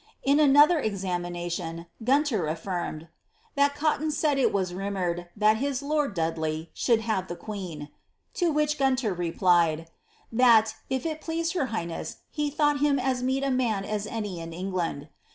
In 0.23 0.39
another 0.39 0.79
examination, 0.79 1.85
Guntor 2.03 2.47
affirmed,'' 2.51 3.07
that 3.55 3.75
Cotton 3.75 4.09
said 4.09 4.39
it 4.39 4.51
t 4.51 4.57
ns 4.57 4.73
rumoured, 4.73 5.29
that 5.37 5.57
his 5.57 5.83
lord 5.83 6.15
(Dudley) 6.15 6.71
should 6.73 7.01
have 7.01 7.27
the 7.27 7.35
queen;" 7.35 7.89
to 8.39 8.51
■; 8.53 8.55
vhich 8.55 8.77
Guntor 8.79 9.15
replied, 9.15 9.91
^^that, 10.33 10.73
if 10.89 11.05
it 11.05 11.21
pleased 11.21 11.53
her 11.53 11.67
highness, 11.67 12.15
he 12.31 12.49
thought 12.49 12.79
him 12.79 12.97
1 12.97 13.17
V 13.17 13.21
meet 13.23 13.43
a 13.43 13.51
man 13.51 13.85
as 13.85 14.07
any 14.07 14.39
in 14.39 14.53
England." 14.53 15.07